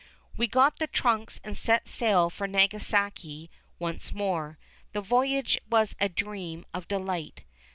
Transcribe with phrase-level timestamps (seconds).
[0.35, 4.57] We got the trunks and set sail for Nagasaki once more.
[4.93, 7.43] The voyage was a dream of delight.